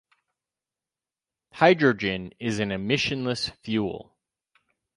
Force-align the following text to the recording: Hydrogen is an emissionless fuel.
Hydrogen 1.53 2.33
is 2.39 2.57
an 2.57 2.69
emissionless 2.71 3.49
fuel. 3.63 4.17